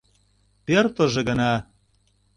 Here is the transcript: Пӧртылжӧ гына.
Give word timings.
Пӧртылжӧ 0.65 1.21
гына. 1.29 1.53